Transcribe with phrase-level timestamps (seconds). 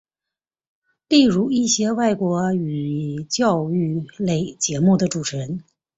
[1.09, 5.63] 例如一些外国语教育类节目的主持人。